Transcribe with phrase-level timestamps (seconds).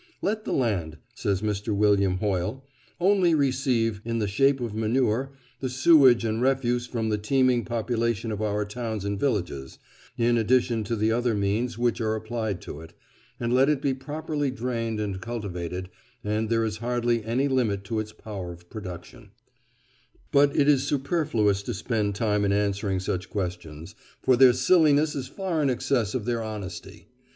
[0.23, 1.75] "Let the land," says Mr.
[1.75, 2.65] William Hoyle,
[2.99, 8.31] "only receive, in the shape of manure, the sewage and refuse from the teeming population
[8.31, 9.77] of our towns and villages,
[10.17, 12.93] in addition to the other means which are applied to it,
[13.39, 15.87] and let it be properly drained and cultivated,
[16.23, 19.29] and there is hardly any limit to its power of production."
[20.31, 20.63] Footnote 45: "Our National Resources," 1889.
[20.63, 23.93] But it is superfluous to spend time in answering such questions,
[24.23, 27.07] for their silliness is far in excess of their honesty.